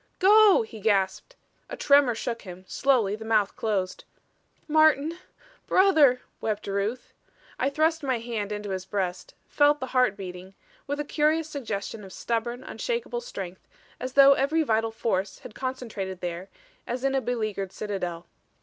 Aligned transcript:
"Go!" 0.17 0.63
he 0.63 0.79
gasped. 0.79 1.35
A 1.69 1.77
tremor 1.77 2.15
shook 2.15 2.41
him; 2.41 2.65
slowly 2.67 3.15
the 3.15 3.23
mouth 3.23 3.55
closed. 3.55 4.03
"Martin! 4.67 5.19
Brother," 5.67 6.21
wept 6.41 6.65
Ruth. 6.65 7.13
I 7.59 7.69
thrust 7.69 8.01
my 8.01 8.17
hand 8.17 8.51
into 8.51 8.71
his 8.71 8.83
breast; 8.83 9.35
felt 9.47 9.79
the 9.79 9.85
heart 9.93 10.17
beating, 10.17 10.55
with 10.87 10.99
a 10.99 11.05
curious 11.05 11.47
suggestion 11.47 12.03
of 12.03 12.13
stubborn, 12.13 12.63
unshakable 12.63 13.21
strength, 13.21 13.67
as 13.99 14.13
though 14.13 14.33
every 14.33 14.63
vital 14.63 14.89
force 14.89 15.37
had 15.37 15.53
concentrated 15.53 16.19
there 16.19 16.49
as 16.87 17.03
in 17.03 17.13
a 17.13 17.21
beleaguered 17.21 17.71
citadel. 17.71 18.25